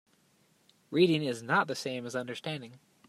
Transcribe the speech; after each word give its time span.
Reading 0.89 1.21
is 1.23 1.43
not 1.43 1.67
the 1.67 1.75
same 1.75 2.07
as 2.07 2.15
understanding. 2.15 2.79